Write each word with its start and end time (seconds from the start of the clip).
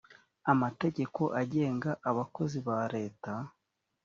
amategeko 0.51 1.21
agenga 1.41 1.91
abakozi 2.09 2.57
ba 2.67 2.79
leta 2.95 3.33